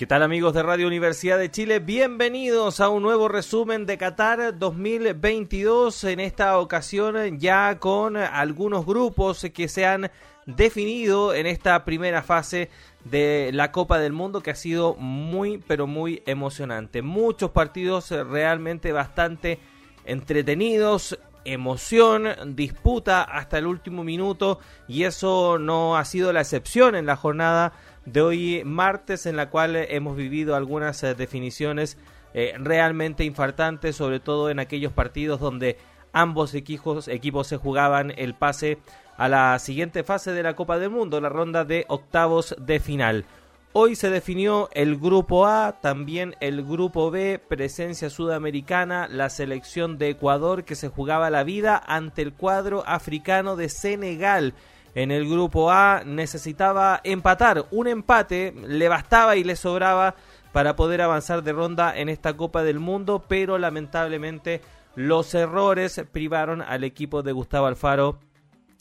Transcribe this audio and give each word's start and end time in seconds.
¿Qué 0.00 0.06
tal 0.06 0.22
amigos 0.22 0.54
de 0.54 0.62
Radio 0.62 0.86
Universidad 0.86 1.38
de 1.38 1.50
Chile? 1.50 1.78
Bienvenidos 1.78 2.80
a 2.80 2.88
un 2.88 3.02
nuevo 3.02 3.28
resumen 3.28 3.84
de 3.84 3.98
Qatar 3.98 4.58
2022, 4.58 6.04
en 6.04 6.20
esta 6.20 6.58
ocasión 6.58 7.38
ya 7.38 7.78
con 7.78 8.16
algunos 8.16 8.86
grupos 8.86 9.46
que 9.52 9.68
se 9.68 9.84
han 9.84 10.10
definido 10.46 11.34
en 11.34 11.46
esta 11.46 11.84
primera 11.84 12.22
fase 12.22 12.70
de 13.04 13.50
la 13.52 13.72
Copa 13.72 13.98
del 13.98 14.14
Mundo 14.14 14.40
que 14.40 14.52
ha 14.52 14.54
sido 14.54 14.94
muy 14.94 15.58
pero 15.58 15.86
muy 15.86 16.22
emocionante. 16.24 17.02
Muchos 17.02 17.50
partidos 17.50 18.10
realmente 18.10 18.92
bastante 18.92 19.58
entretenidos, 20.06 21.18
emoción, 21.44 22.54
disputa 22.54 23.22
hasta 23.22 23.58
el 23.58 23.66
último 23.66 24.04
minuto 24.04 24.60
y 24.88 25.04
eso 25.04 25.58
no 25.58 25.96
ha 25.96 26.04
sido 26.04 26.32
la 26.32 26.40
excepción 26.40 26.94
en 26.94 27.06
la 27.06 27.16
jornada 27.16 27.72
de 28.06 28.20
hoy 28.20 28.62
martes 28.64 29.26
en 29.26 29.36
la 29.36 29.50
cual 29.50 29.76
hemos 29.76 30.16
vivido 30.16 30.56
algunas 30.56 31.02
eh, 31.02 31.14
definiciones 31.14 31.98
eh, 32.32 32.54
realmente 32.58 33.24
infartantes, 33.24 33.96
sobre 33.96 34.20
todo 34.20 34.50
en 34.50 34.60
aquellos 34.60 34.92
partidos 34.92 35.40
donde 35.40 35.78
ambos 36.12 36.54
equipos, 36.54 37.08
equipos 37.08 37.46
se 37.46 37.56
jugaban 37.56 38.12
el 38.16 38.34
pase 38.34 38.78
a 39.16 39.28
la 39.28 39.58
siguiente 39.58 40.02
fase 40.02 40.32
de 40.32 40.42
la 40.42 40.54
Copa 40.54 40.78
del 40.78 40.90
Mundo, 40.90 41.20
la 41.20 41.28
ronda 41.28 41.64
de 41.64 41.84
octavos 41.88 42.54
de 42.58 42.80
final. 42.80 43.26
Hoy 43.72 43.94
se 43.94 44.10
definió 44.10 44.68
el 44.72 44.98
grupo 44.98 45.46
A, 45.46 45.78
también 45.80 46.34
el 46.40 46.64
grupo 46.64 47.12
B, 47.12 47.38
presencia 47.38 48.10
sudamericana, 48.10 49.06
la 49.08 49.30
selección 49.30 49.96
de 49.96 50.08
Ecuador 50.08 50.64
que 50.64 50.74
se 50.74 50.88
jugaba 50.88 51.30
la 51.30 51.44
vida 51.44 51.80
ante 51.86 52.22
el 52.22 52.32
cuadro 52.32 52.82
africano 52.84 53.54
de 53.54 53.68
Senegal 53.68 54.54
en 54.96 55.12
el 55.12 55.28
grupo 55.28 55.70
A 55.70 56.02
necesitaba 56.04 57.00
empatar. 57.04 57.66
Un 57.70 57.86
empate 57.86 58.52
le 58.66 58.88
bastaba 58.88 59.36
y 59.36 59.44
le 59.44 59.54
sobraba 59.54 60.16
para 60.50 60.74
poder 60.74 61.00
avanzar 61.00 61.44
de 61.44 61.52
ronda 61.52 61.96
en 61.96 62.08
esta 62.08 62.36
Copa 62.36 62.64
del 62.64 62.80
Mundo, 62.80 63.24
pero 63.28 63.56
lamentablemente 63.56 64.62
los 64.96 65.32
errores 65.32 66.02
privaron 66.10 66.60
al 66.60 66.82
equipo 66.82 67.22
de 67.22 67.30
Gustavo 67.30 67.66
Alfaro 67.66 68.18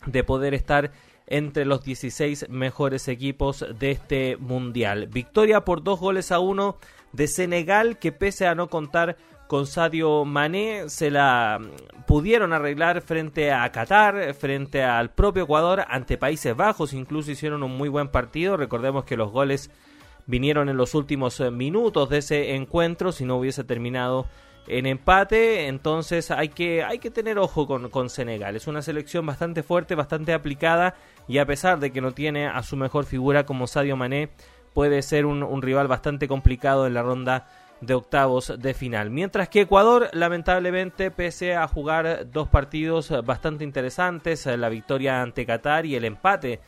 de 0.06 0.24
poder 0.24 0.54
estar 0.54 0.92
entre 1.28 1.66
los 1.66 1.84
16 1.84 2.50
mejores 2.50 3.08
equipos 3.08 3.66
de 3.78 3.92
este 3.92 4.38
mundial. 4.38 5.08
Victoria 5.08 5.64
por 5.64 5.84
dos 5.84 6.00
goles 6.00 6.32
a 6.32 6.40
uno 6.40 6.78
de 7.14 7.28
Senegal 7.28 8.00
que 8.00 8.12
pese 8.12 8.48
a 8.48 8.56
no 8.56 8.68
contar 8.68 9.18
con 9.48 9.66
Sadio 9.66 10.26
Mané 10.26 10.90
se 10.90 11.10
la 11.10 11.60
pudieron 12.06 12.54
arreglar 12.54 13.02
frente 13.02 13.52
a 13.52 13.72
Qatar, 13.72 14.36
frente 14.36 14.84
al 14.84 15.10
propio 15.10 15.44
Ecuador, 15.44 15.86
ante 15.88 16.20
Países 16.20 16.56
Bajos, 16.56 16.94
incluso 16.94 17.32
hicieron 17.32 17.64
un 17.64 17.76
muy 17.76 17.90
buen 17.90 18.10
partido. 18.10 18.58
Recordemos 18.58 19.06
que 19.06 19.18
los 19.18 19.32
goles 19.32 19.72
vinieron 20.30 20.70
en 20.70 20.78
los 20.78 20.94
últimos 20.94 21.40
eh, 21.40 21.50
minutos 21.50 22.08
de 22.10 22.20
ese 22.20 22.54
encuentro, 22.54 23.12
si 23.12 23.26
no 23.26 23.38
hubiese 23.38 23.64
terminado 23.64 24.28
en 24.68 24.86
empate, 24.86 25.66
entonces 25.66 26.30
hay 26.30 26.50
que, 26.50 26.84
hay 26.84 27.00
que 27.00 27.10
tener 27.10 27.40
ojo 27.40 27.66
con, 27.66 27.90
con 27.90 28.12
Senegal. 28.12 28.56
Es 28.56 28.68
una 28.68 28.84
selección 28.84 29.26
bastante 29.26 29.64
fuerte, 29.64 29.96
bastante 29.96 30.32
aplicada 30.32 30.94
y 31.28 31.40
a 31.40 31.48
pesar 31.48 31.80
de 31.80 31.92
que 31.92 32.00
no 32.00 32.12
tiene 32.12 32.46
a 32.46 32.62
su 32.62 32.78
mejor 32.78 33.06
figura 33.06 33.48
como 33.48 33.66
Sadio 33.66 33.98
Mané, 33.98 34.30
puede 34.76 35.02
ser 35.02 35.26
un, 35.26 35.42
un 35.42 35.64
rival 35.64 35.88
bastante 35.88 36.28
complicado 36.28 36.86
en 36.86 36.94
la 36.94 37.02
ronda 37.02 37.48
de 37.82 37.96
octavos 37.96 38.54
de 38.60 38.76
final. 38.76 39.10
Mientras 39.10 39.50
que 39.50 39.62
Ecuador, 39.62 40.10
lamentablemente, 40.14 41.10
pese 41.10 41.56
a 41.56 41.68
jugar 41.68 42.30
dos 42.30 42.50
partidos 42.50 43.12
bastante 43.26 43.64
interesantes, 43.64 44.46
la 44.46 44.70
victoria 44.70 45.24
ante 45.24 45.48
Qatar 45.48 45.88
y 45.88 45.96
el 45.96 46.06
empate 46.06 46.60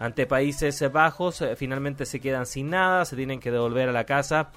ante 0.00 0.26
Países 0.26 0.82
Bajos, 0.90 1.44
finalmente 1.56 2.06
se 2.06 2.20
quedan 2.20 2.46
sin 2.46 2.70
nada, 2.70 3.04
se 3.04 3.14
tienen 3.14 3.38
que 3.38 3.52
devolver 3.52 3.88
a 3.88 3.92
la 3.92 4.04
casa 4.04 4.50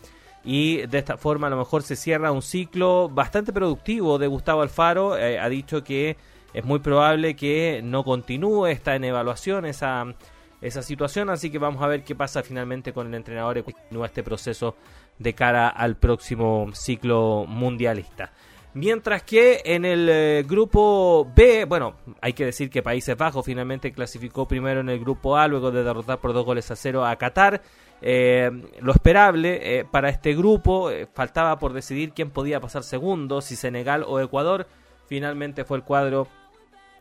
y 0.43 0.85
de 0.87 0.97
esta 0.97 1.17
forma 1.17 1.47
a 1.47 1.49
lo 1.49 1.57
mejor 1.57 1.83
se 1.83 1.95
cierra 1.95 2.31
un 2.31 2.41
ciclo 2.41 3.09
bastante 3.09 3.53
productivo 3.53 4.17
de 4.17 4.27
Gustavo 4.27 4.61
Alfaro. 4.61 5.17
Eh, 5.17 5.39
ha 5.39 5.47
dicho 5.49 5.83
que 5.83 6.17
es 6.53 6.63
muy 6.65 6.79
probable 6.79 7.35
que 7.35 7.81
no 7.83 8.03
continúe, 8.03 8.67
está 8.67 8.95
en 8.95 9.03
evaluación 9.03 9.65
esa, 9.65 10.05
esa 10.61 10.81
situación, 10.81 11.29
así 11.29 11.49
que 11.49 11.59
vamos 11.59 11.81
a 11.81 11.87
ver 11.87 12.03
qué 12.03 12.15
pasa 12.15 12.43
finalmente 12.43 12.93
con 12.93 13.07
el 13.07 13.13
entrenador 13.13 13.57
y 13.57 13.63
continúa 13.63 14.07
este 14.07 14.23
proceso 14.23 14.75
de 15.19 15.33
cara 15.33 15.69
al 15.69 15.95
próximo 15.95 16.69
ciclo 16.73 17.45
mundialista. 17.47 18.31
Mientras 18.75 19.21
que 19.21 19.61
en 19.65 19.85
el 19.85 20.09
eh, 20.09 20.43
grupo 20.47 21.31
B, 21.35 21.65
bueno, 21.65 21.95
hay 22.21 22.33
que 22.33 22.45
decir 22.45 22.71
que 22.71 22.81
Países 22.81 23.15
Bajos 23.15 23.45
finalmente 23.45 23.91
clasificó 23.91 24.47
primero 24.47 24.79
en 24.79 24.89
el 24.89 24.99
grupo 24.99 25.37
A 25.37 25.47
luego 25.47 25.69
de 25.69 25.83
derrotar 25.83 26.19
por 26.19 26.33
dos 26.33 26.43
goles 26.43 26.71
a 26.71 26.75
cero 26.75 27.05
a 27.05 27.15
Qatar. 27.15 27.61
Eh, 28.01 28.49
lo 28.81 28.91
esperable 28.91 29.79
eh, 29.79 29.85
para 29.85 30.09
este 30.09 30.33
grupo 30.33 30.89
faltaba 31.13 31.59
por 31.59 31.73
decidir 31.73 32.13
quién 32.13 32.31
podía 32.31 32.59
pasar 32.59 32.83
segundo, 32.83 33.41
si 33.41 33.55
Senegal 33.55 34.03
o 34.07 34.19
Ecuador. 34.19 34.67
Finalmente 35.05 35.65
fue 35.65 35.77
el 35.77 35.83
cuadro 35.83 36.27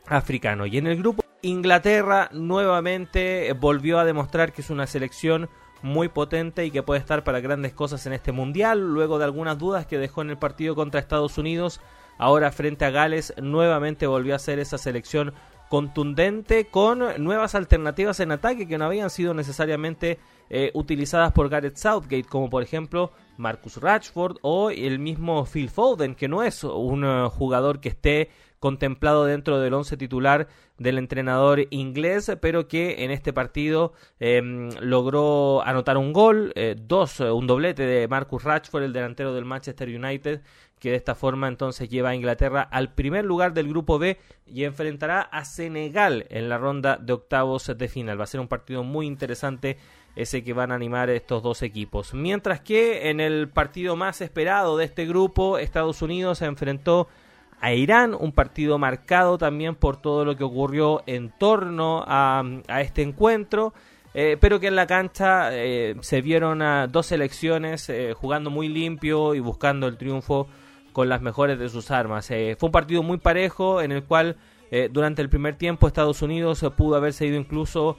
africano. 0.05 0.67
Y 0.67 0.77
en 0.77 0.85
el 0.85 0.97
grupo 0.97 1.23
Inglaterra 1.41 2.29
nuevamente 2.31 3.51
volvió 3.53 3.97
a 3.97 4.05
demostrar 4.05 4.53
que 4.53 4.61
es 4.61 4.69
una 4.69 4.85
selección 4.85 5.49
muy 5.83 6.07
potente 6.07 6.65
y 6.65 6.71
que 6.71 6.81
puede 6.81 6.99
estar 6.99 7.23
para 7.23 7.41
grandes 7.41 7.73
cosas 7.73 8.05
en 8.07 8.13
este 8.13 8.31
mundial. 8.31 8.81
Luego 8.81 9.19
de 9.19 9.25
algunas 9.25 9.59
dudas 9.59 9.85
que 9.85 9.99
dejó 9.99 10.23
en 10.23 10.31
el 10.31 10.37
partido 10.37 10.73
contra 10.73 10.99
Estados 10.99 11.37
Unidos, 11.37 11.81
ahora 12.17 12.51
frente 12.51 12.85
a 12.85 12.89
Gales 12.89 13.33
nuevamente 13.39 14.07
volvió 14.07 14.33
a 14.33 14.39
ser 14.39 14.57
esa 14.57 14.79
selección 14.79 15.33
contundente 15.69 16.65
con 16.65 17.01
nuevas 17.23 17.55
alternativas 17.55 18.19
en 18.19 18.31
ataque 18.31 18.67
que 18.67 18.77
no 18.77 18.85
habían 18.85 19.09
sido 19.09 19.33
necesariamente 19.33 20.19
eh, 20.49 20.71
utilizadas 20.73 21.31
por 21.31 21.49
Gareth 21.49 21.77
Southgate, 21.77 22.25
como 22.25 22.49
por 22.49 22.63
ejemplo 22.63 23.11
Marcus 23.37 23.77
Rashford 23.77 24.37
o 24.41 24.69
el 24.69 24.99
mismo 24.99 25.45
Phil 25.45 25.69
Foden, 25.69 26.15
que 26.15 26.27
no 26.27 26.43
es 26.43 26.63
un 26.63 27.03
eh, 27.03 27.27
jugador 27.29 27.79
que 27.79 27.89
esté 27.89 28.29
contemplado 28.63 29.25
dentro 29.25 29.59
del 29.59 29.73
once 29.73 29.97
titular 29.97 30.47
del 30.77 30.97
entrenador 30.97 31.67
inglés, 31.69 32.31
pero 32.39 32.69
que 32.69 33.03
en 33.03 33.11
este 33.11 33.33
partido 33.33 33.91
em, 34.21 34.69
logró 34.79 35.61
anotar 35.65 35.97
un 35.97 36.13
gol, 36.13 36.53
eh, 36.55 36.73
dos, 36.79 37.19
eh, 37.19 37.29
un 37.29 37.45
doblete 37.45 37.85
de 37.85 38.07
Marcus 38.07 38.45
Rashford, 38.45 38.83
el 38.83 38.93
delantero 38.93 39.33
del 39.33 39.43
Manchester 39.43 39.89
United, 39.89 40.43
que 40.79 40.91
de 40.91 40.95
esta 40.95 41.13
forma 41.13 41.49
entonces 41.49 41.89
lleva 41.89 42.11
a 42.11 42.15
Inglaterra 42.15 42.61
al 42.61 42.93
primer 42.93 43.25
lugar 43.25 43.53
del 43.53 43.67
grupo 43.67 43.99
B 43.99 44.17
y 44.47 44.63
enfrentará 44.63 45.19
a 45.19 45.43
Senegal 45.43 46.25
en 46.29 46.47
la 46.47 46.57
ronda 46.57 46.95
de 46.95 47.11
octavos 47.11 47.69
de 47.77 47.87
final. 47.89 48.17
Va 48.17 48.23
a 48.23 48.27
ser 48.27 48.39
un 48.39 48.47
partido 48.47 48.85
muy 48.85 49.07
interesante 49.07 49.75
ese 50.15 50.41
que 50.41 50.53
van 50.53 50.71
a 50.71 50.75
animar 50.75 51.09
estos 51.09 51.43
dos 51.43 51.63
equipos. 51.63 52.13
Mientras 52.13 52.61
que 52.61 53.09
en 53.09 53.19
el 53.19 53.49
partido 53.49 53.97
más 53.97 54.21
esperado 54.21 54.77
de 54.77 54.85
este 54.85 55.05
grupo, 55.05 55.57
Estados 55.57 56.01
Unidos 56.01 56.37
se 56.37 56.45
enfrentó 56.45 57.09
a 57.59 57.73
Irán, 57.73 58.15
un 58.19 58.31
partido 58.31 58.77
marcado 58.77 59.37
también 59.37 59.75
por 59.75 59.97
todo 59.97 60.25
lo 60.25 60.35
que 60.35 60.43
ocurrió 60.43 61.03
en 61.05 61.31
torno 61.37 62.03
a, 62.07 62.43
este 62.79 63.01
encuentro, 63.01 63.73
eh, 64.13 64.37
pero 64.39 64.59
que 64.59 64.67
en 64.67 64.75
la 64.75 64.87
cancha 64.87 65.49
eh, 65.51 65.95
se 66.01 66.21
vieron 66.21 66.61
dos 66.91 67.07
selecciones 67.07 67.89
eh, 67.89 68.13
jugando 68.13 68.49
muy 68.49 68.67
limpio 68.67 69.33
y 69.33 69.39
buscando 69.39 69.87
el 69.87 69.97
triunfo 69.97 70.47
con 70.91 71.09
las 71.09 71.21
mejores 71.21 71.57
de 71.57 71.69
sus 71.69 71.89
armas. 71.89 72.27
fue 72.27 72.57
un 72.61 72.71
partido 72.71 73.01
muy 73.01 73.17
parejo 73.17 73.81
en 73.81 73.91
el 73.91 74.03
cual 74.03 74.37
durante 74.91 75.21
el 75.21 75.29
primer 75.29 75.55
tiempo 75.55 75.85
Estados 75.85 76.23
Unidos 76.23 76.65
pudo 76.75 76.95
haberse 76.95 77.27
ido 77.27 77.37
incluso 77.37 77.97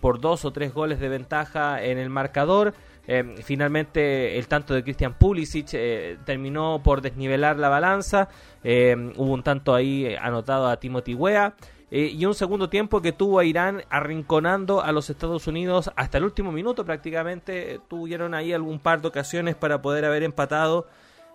por 0.00 0.20
dos 0.20 0.44
o 0.44 0.52
tres 0.52 0.72
goles 0.72 1.00
de 1.00 1.08
ventaja 1.08 1.82
en 1.82 1.98
el 1.98 2.10
marcador. 2.10 2.74
Eh, 3.08 3.34
finalmente 3.42 4.38
el 4.38 4.46
tanto 4.46 4.74
de 4.74 4.84
Christian 4.84 5.14
Pulisic 5.14 5.70
eh, 5.72 6.18
terminó 6.24 6.80
por 6.82 7.00
desnivelar 7.00 7.58
la 7.58 7.68
balanza. 7.68 8.28
Eh, 8.62 9.12
hubo 9.16 9.32
un 9.32 9.42
tanto 9.42 9.74
ahí 9.74 10.14
anotado 10.20 10.68
a 10.68 10.78
Timothy 10.78 11.14
Wea. 11.14 11.54
y 11.90 12.24
un 12.24 12.34
segundo 12.34 12.70
tiempo 12.70 13.02
que 13.02 13.12
tuvo 13.12 13.38
a 13.38 13.44
Irán 13.44 13.82
arrinconando 13.90 14.82
a 14.82 14.92
los 14.92 15.10
Estados 15.10 15.46
Unidos 15.46 15.90
hasta 15.94 16.18
el 16.18 16.24
último 16.24 16.52
minuto 16.52 16.84
prácticamente. 16.84 17.80
Tuvieron 17.88 18.34
ahí 18.34 18.52
algún 18.52 18.78
par 18.78 19.02
de 19.02 19.08
ocasiones 19.08 19.56
para 19.56 19.82
poder 19.82 20.04
haber 20.04 20.22
empatado 20.22 20.86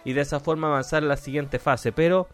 y 0.04 0.14
de 0.14 0.22
esa 0.22 0.40
forma 0.40 0.68
avanzar 0.68 1.04
a 1.04 1.08
la 1.08 1.18
siguiente 1.18 1.60
fase. 1.60 1.92
Pero 1.92 2.28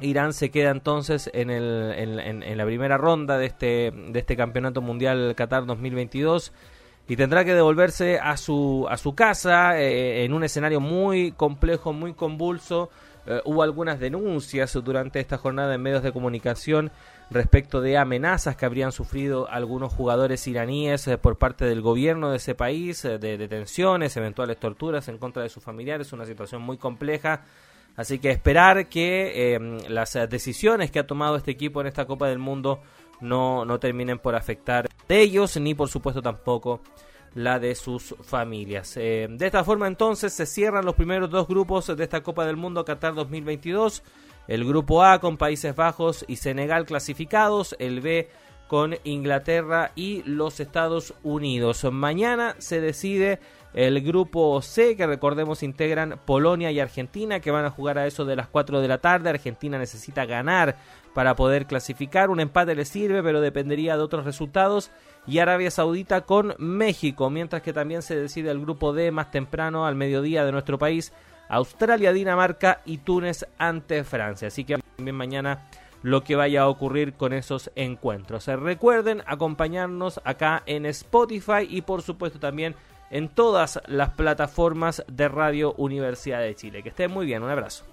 Irán 0.00 0.34
se 0.34 0.50
queda 0.50 0.70
entonces 0.70 1.30
en, 1.32 1.50
el, 1.50 1.94
en 1.96 2.58
la 2.58 2.64
primera 2.64 2.96
ronda 2.98 3.38
de 3.38 3.46
este, 3.46 3.92
de 4.10 4.18
este 4.20 4.36
Campeonato 4.36 4.80
Mundial 4.80 5.34
Qatar 5.34 5.66
2022 5.66 6.52
y 7.08 7.16
tendrá 7.16 7.44
que 7.44 7.54
devolverse 7.54 8.18
a 8.18 8.36
su, 8.36 8.86
a 8.88 8.96
su 8.96 9.14
casa 9.14 9.78
eh, 9.80 10.24
en 10.24 10.32
un 10.32 10.44
escenario 10.44 10.80
muy 10.80 11.32
complejo, 11.32 11.92
muy 11.92 12.14
convulso. 12.14 12.90
Eh, 13.26 13.40
hubo 13.44 13.62
algunas 13.62 14.00
denuncias 14.00 14.72
durante 14.84 15.20
esta 15.20 15.36
jornada 15.38 15.74
en 15.74 15.82
medios 15.82 16.02
de 16.02 16.12
comunicación 16.12 16.90
respecto 17.30 17.80
de 17.80 17.96
amenazas 17.96 18.56
que 18.56 18.66
habrían 18.66 18.92
sufrido 18.92 19.48
algunos 19.48 19.92
jugadores 19.92 20.46
iraníes 20.46 21.06
eh, 21.08 21.18
por 21.18 21.38
parte 21.38 21.64
del 21.64 21.80
gobierno 21.82 22.30
de 22.30 22.36
ese 22.36 22.54
país, 22.54 23.02
de 23.02 23.18
detenciones, 23.18 24.16
eventuales 24.16 24.58
torturas 24.58 25.08
en 25.08 25.18
contra 25.18 25.42
de 25.42 25.48
sus 25.48 25.62
familiares, 25.62 26.12
una 26.12 26.26
situación 26.26 26.62
muy 26.62 26.78
compleja 26.78 27.42
Así 27.94 28.18
que 28.18 28.30
esperar 28.30 28.88
que 28.88 29.58
las 29.88 30.14
decisiones 30.30 30.90
que 30.90 30.98
ha 30.98 31.06
tomado 31.06 31.36
este 31.36 31.50
equipo 31.50 31.82
en 31.82 31.86
esta 31.86 32.06
Copa 32.06 32.26
del 32.26 32.38
Mundo 32.38 32.80
no, 33.22 33.64
no 33.64 33.78
terminen 33.78 34.18
por 34.18 34.34
afectar 34.34 34.88
de 35.08 35.20
ellos, 35.20 35.56
ni 35.56 35.74
por 35.74 35.88
supuesto 35.88 36.20
tampoco 36.20 36.82
la 37.34 37.58
de 37.58 37.74
sus 37.74 38.14
familias. 38.22 38.96
Eh, 38.96 39.26
de 39.30 39.46
esta 39.46 39.64
forma 39.64 39.86
entonces 39.86 40.32
se 40.32 40.46
cierran 40.46 40.84
los 40.84 40.94
primeros 40.94 41.30
dos 41.30 41.48
grupos 41.48 41.86
de 41.96 42.04
esta 42.04 42.22
Copa 42.22 42.44
del 42.44 42.56
Mundo 42.56 42.84
Qatar 42.84 43.14
2022. 43.14 44.02
El 44.48 44.64
grupo 44.64 45.04
A 45.04 45.20
con 45.20 45.36
Países 45.36 45.74
Bajos 45.74 46.24
y 46.28 46.36
Senegal 46.36 46.84
clasificados, 46.84 47.76
el 47.78 48.00
B 48.00 48.28
con 48.72 48.96
Inglaterra 49.04 49.92
y 49.94 50.22
los 50.22 50.58
Estados 50.58 51.12
Unidos. 51.22 51.84
Mañana 51.92 52.56
se 52.56 52.80
decide 52.80 53.38
el 53.74 54.00
grupo 54.00 54.62
C, 54.62 54.96
que 54.96 55.06
recordemos 55.06 55.62
integran 55.62 56.18
Polonia 56.24 56.70
y 56.70 56.80
Argentina, 56.80 57.40
que 57.40 57.50
van 57.50 57.66
a 57.66 57.70
jugar 57.70 57.98
a 57.98 58.06
eso 58.06 58.24
de 58.24 58.34
las 58.34 58.48
4 58.48 58.80
de 58.80 58.88
la 58.88 58.96
tarde. 58.96 59.28
Argentina 59.28 59.76
necesita 59.76 60.24
ganar 60.24 60.76
para 61.12 61.36
poder 61.36 61.66
clasificar. 61.66 62.30
Un 62.30 62.40
empate 62.40 62.74
le 62.74 62.86
sirve, 62.86 63.22
pero 63.22 63.42
dependería 63.42 63.98
de 63.98 64.04
otros 64.04 64.24
resultados. 64.24 64.90
Y 65.26 65.40
Arabia 65.40 65.70
Saudita 65.70 66.22
con 66.22 66.54
México, 66.56 67.28
mientras 67.28 67.60
que 67.60 67.74
también 67.74 68.00
se 68.00 68.16
decide 68.16 68.50
el 68.50 68.60
grupo 68.62 68.94
D 68.94 69.10
más 69.10 69.30
temprano 69.30 69.84
al 69.84 69.96
mediodía 69.96 70.46
de 70.46 70.52
nuestro 70.52 70.78
país. 70.78 71.12
Australia, 71.50 72.14
Dinamarca 72.14 72.80
y 72.86 72.96
Túnez 72.96 73.44
ante 73.58 74.02
Francia. 74.02 74.48
Así 74.48 74.64
que 74.64 74.78
también 74.96 75.14
mañana 75.14 75.68
lo 76.02 76.24
que 76.24 76.36
vaya 76.36 76.62
a 76.62 76.68
ocurrir 76.68 77.14
con 77.14 77.32
esos 77.32 77.70
encuentros. 77.74 78.46
Recuerden 78.46 79.22
acompañarnos 79.26 80.20
acá 80.24 80.62
en 80.66 80.86
Spotify 80.86 81.66
y 81.68 81.82
por 81.82 82.02
supuesto 82.02 82.38
también 82.38 82.74
en 83.10 83.28
todas 83.28 83.80
las 83.86 84.10
plataformas 84.10 85.04
de 85.06 85.28
Radio 85.28 85.74
Universidad 85.74 86.40
de 86.40 86.54
Chile. 86.54 86.82
Que 86.82 86.88
estén 86.88 87.10
muy 87.10 87.26
bien, 87.26 87.42
un 87.42 87.50
abrazo. 87.50 87.84